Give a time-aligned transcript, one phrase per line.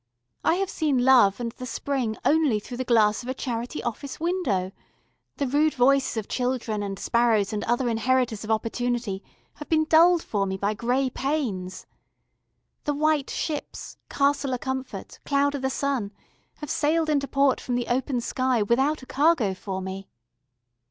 [0.43, 4.19] I have seen Love and the Spring only through the glass of a charity office
[4.19, 4.71] window,
[5.37, 9.21] the rude voices of children and sparrows and other inheritors of opportunity
[9.57, 11.85] have been dulled for me by grey panes.
[12.85, 13.97] The white ships...
[14.09, 15.19] Castle of Comfort...
[15.23, 16.13] Cloud i' the Sun
[16.55, 20.09] have sailed into port from the open sky without a cargo for me...."